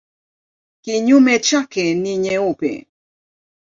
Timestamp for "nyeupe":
2.23-2.71